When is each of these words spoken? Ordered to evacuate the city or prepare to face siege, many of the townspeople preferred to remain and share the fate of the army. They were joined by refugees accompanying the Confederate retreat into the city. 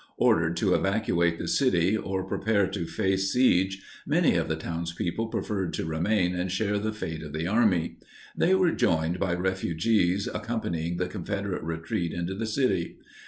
Ordered 0.17 0.57
to 0.57 0.73
evacuate 0.73 1.37
the 1.37 1.47
city 1.47 1.95
or 1.95 2.23
prepare 2.23 2.65
to 2.65 2.87
face 2.87 3.31
siege, 3.31 3.83
many 4.07 4.35
of 4.35 4.47
the 4.47 4.55
townspeople 4.55 5.27
preferred 5.27 5.73
to 5.75 5.85
remain 5.85 6.33
and 6.33 6.51
share 6.51 6.79
the 6.79 6.91
fate 6.91 7.21
of 7.21 7.33
the 7.33 7.45
army. 7.45 7.97
They 8.35 8.55
were 8.55 8.71
joined 8.71 9.19
by 9.19 9.35
refugees 9.35 10.25
accompanying 10.27 10.97
the 10.97 11.05
Confederate 11.07 11.61
retreat 11.61 12.13
into 12.13 12.33
the 12.33 12.47
city. 12.47 12.97